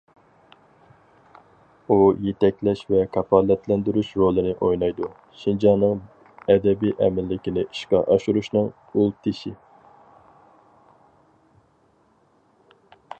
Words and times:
ئۇ 1.87 1.97
يېتەكلەش 2.27 2.81
ۋە 2.93 3.01
كاپالەتلەندۈرۈش 3.17 4.09
رولىنى 4.21 4.55
ئوينايدۇ، 4.67 5.11
شىنجاڭنىڭ 5.43 6.01
ئەبەدىي 6.55 6.97
ئەمىنلىكىنى 7.05 7.67
ئىشقا 7.69 8.03
ئاشۇرۇشنىڭ 8.15 8.73
ئۇل 9.03 9.15
تېشى. 9.27 9.55